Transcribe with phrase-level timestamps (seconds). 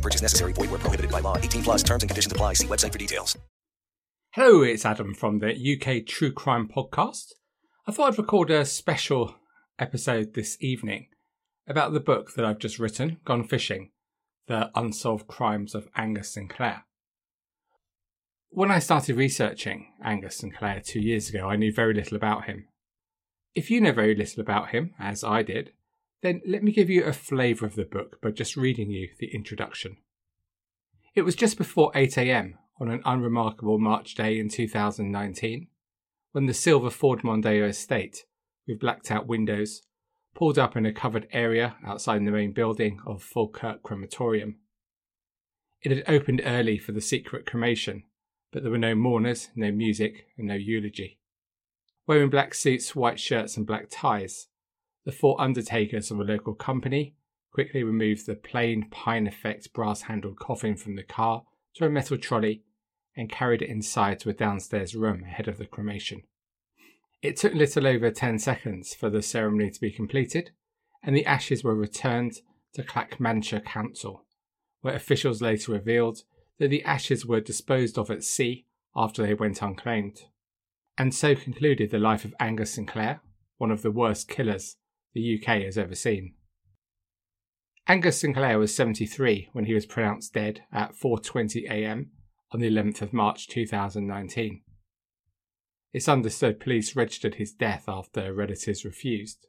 [0.00, 0.52] Purchase necessary.
[0.52, 1.36] Void where prohibited by law.
[1.36, 2.54] 18 plus terms and conditions apply.
[2.54, 3.36] See website for details.
[4.34, 7.32] Hello, it's Adam from the UK True Crime Podcast.
[7.84, 9.34] I thought I'd record a special
[9.76, 11.08] episode this evening
[11.66, 13.90] about the book that I've just written, Gone Fishing
[14.46, 16.84] The Unsolved Crimes of Angus Sinclair.
[18.50, 22.68] When I started researching Angus Sinclair two years ago, I knew very little about him.
[23.56, 25.72] If you know very little about him, as I did,
[26.22, 29.34] then let me give you a flavour of the book by just reading you the
[29.34, 29.96] introduction.
[31.14, 35.68] It was just before 8am on an unremarkable March day in 2019
[36.32, 38.24] when the silver Ford Mondeo estate,
[38.66, 39.82] with blacked out windows,
[40.34, 44.56] pulled up in a covered area outside the main building of Falkirk Crematorium.
[45.82, 48.04] It had opened early for the secret cremation,
[48.52, 51.18] but there were no mourners, no music, and no eulogy.
[52.06, 54.46] Wearing black suits, white shirts, and black ties,
[55.04, 57.14] the four undertakers of a local company
[57.52, 62.16] quickly removed the plain pine effect brass handled coffin from the car to a metal
[62.16, 62.62] trolley
[63.16, 66.22] and carried it inside to a downstairs room ahead of the cremation.
[67.22, 70.52] It took little over 10 seconds for the ceremony to be completed,
[71.02, 72.40] and the ashes were returned
[72.74, 74.24] to Clackmannanshire Council,
[74.80, 76.22] where officials later revealed
[76.58, 80.22] that the ashes were disposed of at sea after they went unclaimed.
[80.96, 83.20] And so concluded the life of Angus Sinclair,
[83.58, 84.76] one of the worst killers
[85.14, 86.34] the UK has ever seen.
[87.86, 92.10] Angus Sinclair was 73 when he was pronounced dead at 4:20 a.m.
[92.52, 94.62] on the 11th of March 2019.
[95.92, 99.46] It's understood police registered his death after relatives refused.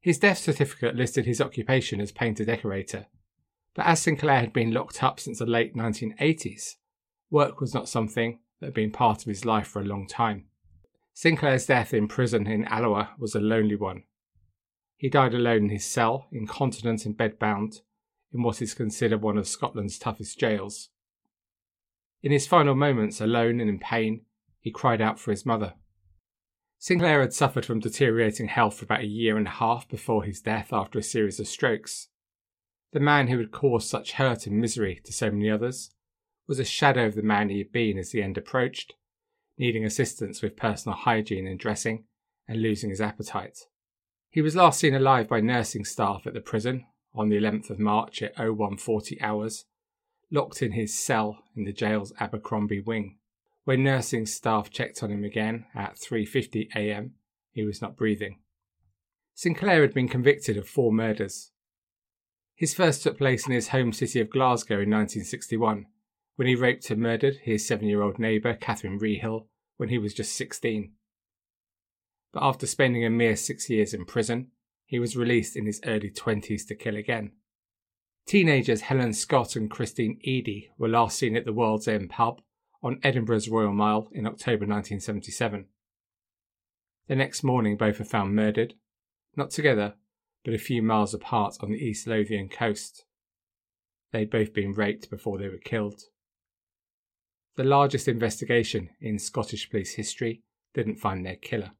[0.00, 3.06] His death certificate listed his occupation as painter decorator,
[3.74, 6.76] but as Sinclair had been locked up since the late 1980s,
[7.30, 10.46] work was not something that had been part of his life for a long time.
[11.14, 14.04] Sinclair's death in prison in Alloa was a lonely one.
[14.96, 17.80] He died alone in his cell, incontinent and bedbound,
[18.32, 20.88] in what is considered one of Scotland's toughest jails.
[22.22, 24.22] In his final moments, alone and in pain,
[24.60, 25.74] he cried out for his mother.
[26.78, 30.40] Sinclair had suffered from deteriorating health for about a year and a half before his
[30.40, 32.08] death after a series of strokes.
[32.92, 35.94] The man who had caused such hurt and misery to so many others
[36.46, 38.94] was a shadow of the man he had been as the end approached,
[39.62, 42.02] needing assistance with personal hygiene and dressing,
[42.48, 43.60] and losing his appetite.
[44.28, 46.84] He was last seen alive by nursing staff at the prison
[47.14, 49.66] on the 11th of March at 0140 hours,
[50.32, 53.18] locked in his cell in the jail's Abercrombie wing.
[53.62, 57.14] When nursing staff checked on him again at 3:50 a.m.,
[57.52, 58.40] he was not breathing.
[59.32, 61.52] Sinclair had been convicted of four murders.
[62.56, 65.86] His first took place in his home city of Glasgow in 1961,
[66.34, 69.46] when he raped and murdered his seven-year-old neighbour Catherine Reehill
[69.76, 70.92] when he was just 16.
[72.32, 74.48] But after spending a mere six years in prison,
[74.86, 77.32] he was released in his early 20s to kill again.
[78.26, 82.40] Teenagers Helen Scott and Christine Eadie were last seen at the World's End pub
[82.82, 85.66] on Edinburgh's Royal Mile in October 1977.
[87.08, 88.74] The next morning, both were found murdered,
[89.36, 89.94] not together,
[90.44, 93.04] but a few miles apart on the East Lothian coast.
[94.12, 96.02] They'd both been raped before they were killed.
[97.54, 100.42] The largest investigation in Scottish police history
[100.72, 101.72] didn't find their killer.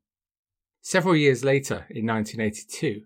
[0.82, 3.04] Several years later, in 1982,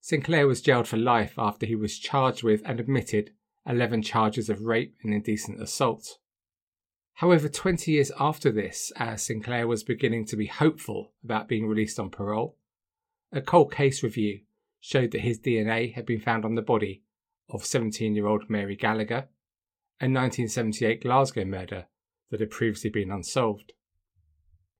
[0.00, 3.32] Sinclair was jailed for life after he was charged with and admitted
[3.66, 6.16] 11 charges of rape and indecent assault.
[7.14, 11.66] However, 20 years after this, uh, as Sinclair was beginning to be hopeful about being
[11.66, 12.56] released on parole,
[13.32, 14.40] a cold case review
[14.80, 17.02] showed that his DNA had been found on the body
[17.50, 19.28] of 17 year old Mary Gallagher,
[20.00, 21.86] a 1978 Glasgow murder
[22.30, 23.72] that had previously been unsolved.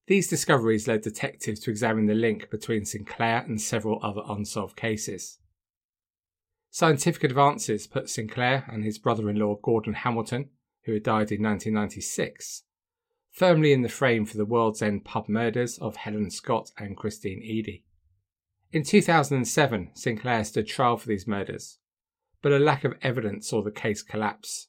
[0.07, 5.39] These discoveries led detectives to examine the link between Sinclair and several other unsolved cases.
[6.71, 10.51] Scientific advances put Sinclair and his brother in law Gordon Hamilton,
[10.85, 12.63] who had died in 1996,
[13.31, 17.43] firmly in the frame for the World's End pub murders of Helen Scott and Christine
[17.43, 17.85] Eadie.
[18.73, 21.79] In 2007, Sinclair stood trial for these murders,
[22.43, 24.69] but a lack of evidence saw the case collapse.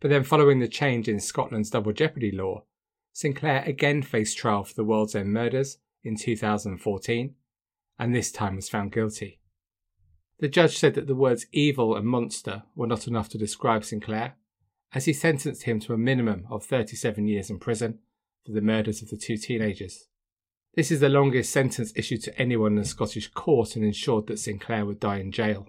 [0.00, 2.64] But then, following the change in Scotland's double jeopardy law,
[3.12, 7.34] Sinclair again faced trial for the World's End murders in 2014,
[7.98, 9.40] and this time was found guilty.
[10.38, 14.34] The judge said that the words evil and monster were not enough to describe Sinclair,
[14.92, 18.00] as he sentenced him to a minimum of 37 years in prison
[18.44, 20.08] for the murders of the two teenagers.
[20.74, 24.38] This is the longest sentence issued to anyone in a Scottish court and ensured that
[24.38, 25.68] Sinclair would die in jail.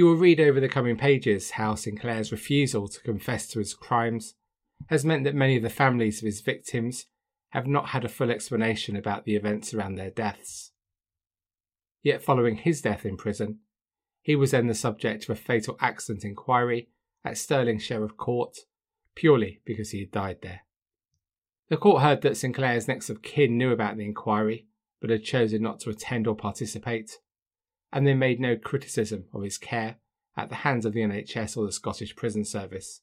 [0.00, 4.32] You will read over the coming pages how Sinclair's refusal to confess to his crimes
[4.86, 7.04] has meant that many of the families of his victims
[7.50, 10.72] have not had a full explanation about the events around their deaths.
[12.02, 13.58] Yet, following his death in prison,
[14.22, 16.88] he was then the subject of a fatal accident inquiry
[17.22, 18.56] at Stirling Sheriff Court
[19.14, 20.62] purely because he had died there.
[21.68, 24.66] The court heard that Sinclair's next of kin knew about the inquiry
[24.98, 27.18] but had chosen not to attend or participate,
[27.92, 29.96] and they made no criticism of his care
[30.36, 33.00] at the hands of the NHS or the Scottish Prison Service.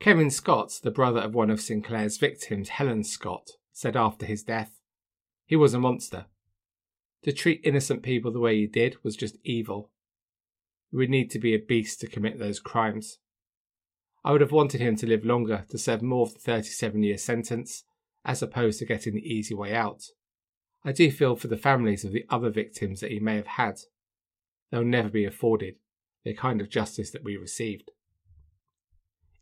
[0.00, 4.80] Kevin Scott, the brother of one of Sinclair's victims, Helen Scott, said after his death,
[5.46, 6.26] He was a monster.
[7.24, 9.90] To treat innocent people the way he did was just evil.
[10.90, 13.18] You would need to be a beast to commit those crimes.
[14.24, 17.18] I would have wanted him to live longer to serve more of the 37 year
[17.18, 17.84] sentence,
[18.24, 20.02] as opposed to getting the easy way out.
[20.84, 23.80] I do feel for the families of the other victims that he may have had.
[24.70, 25.76] They'll never be afforded
[26.24, 27.90] the kind of justice that we received.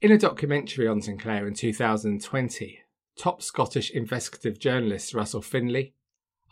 [0.00, 2.80] In a documentary on Sinclair in 2020,
[3.16, 5.94] top Scottish investigative journalist Russell Findlay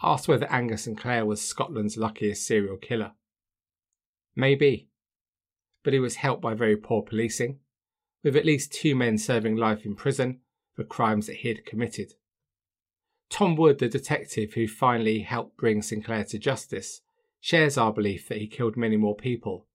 [0.02, 3.12] asked whether Angus Sinclair was Scotland's luckiest serial killer.
[4.36, 4.88] Maybe,
[5.82, 7.58] but he was helped by very poor policing,
[8.22, 10.40] with at least two men serving life in prison
[10.75, 12.12] for crimes that he had committed.
[13.31, 17.00] Tom Wood, the detective who finally helped bring Sinclair to justice,
[17.41, 19.67] shares our belief that he killed many more people,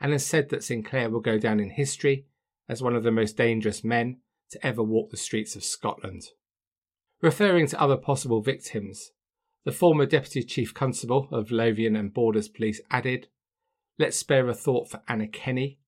[0.00, 2.26] and has said that Sinclair will go down in history
[2.68, 4.18] as one of the most dangerous men
[4.50, 6.24] to ever walk the streets of Scotland.
[7.20, 9.10] Referring to other possible victims,
[9.64, 13.28] the former Deputy Chief Constable of Lothian and Borders Police added,
[13.98, 15.80] Let's spare a thought for Anna Kenny,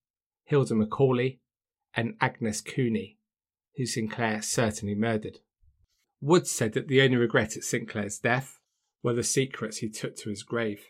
[0.44, 1.38] Hilda McAulay,
[1.94, 3.18] and Agnes Cooney,
[3.76, 5.38] who Sinclair certainly murdered.
[6.22, 8.60] Wood said that the only regret at Sinclair's death
[9.02, 10.86] were the secrets he took to his grave.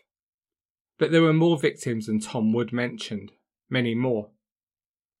[0.99, 3.31] But there were more victims than Tom Wood mentioned,
[3.67, 4.29] many more.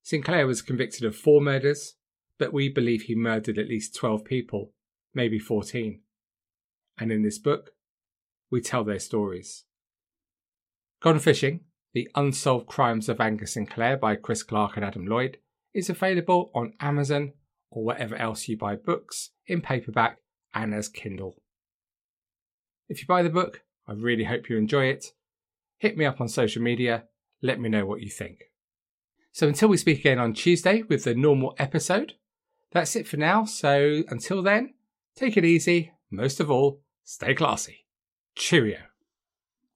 [0.03, 1.95] Sinclair was convicted of four murders,
[2.37, 4.71] but we believe he murdered at least 12 people,
[5.15, 6.01] maybe 14.
[6.99, 7.71] And in this book,
[8.51, 9.63] we tell their stories.
[11.01, 11.61] Gone Fishing,
[11.93, 15.39] The Unsolved Crimes of Angus Sinclair by Chris Clark and Adam Lloyd,
[15.73, 17.33] is available on Amazon
[17.73, 20.19] or wherever else you buy books in paperback
[20.53, 21.41] and as Kindle.
[22.87, 25.13] If you buy the book, I really hope you enjoy it.
[25.79, 27.05] Hit me up on social media,
[27.41, 28.51] let me know what you think.
[29.31, 32.13] So until we speak again on Tuesday with the normal episode,
[32.71, 33.45] that's it for now.
[33.45, 34.75] So until then,
[35.15, 35.91] take it easy.
[36.11, 37.85] Most of all, stay classy.
[38.35, 38.92] Cheerio.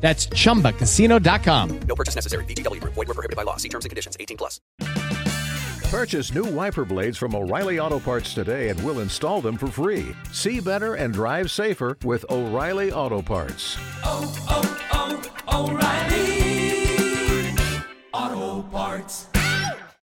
[0.00, 1.80] That's chumbacasino.com.
[1.86, 2.44] No purchase necessary.
[2.46, 2.94] VGW Group.
[2.94, 3.56] Void were prohibited by law.
[3.56, 4.16] See terms and conditions.
[4.18, 4.60] 18 plus.
[5.90, 10.14] Purchase new wiper blades from O'Reilly Auto Parts today and we'll install them for free.
[10.30, 13.76] See better and drive safer with O'Reilly Auto Parts.
[14.04, 16.30] oh, oh, oh O'Reilly
[18.12, 19.26] Auto Parts.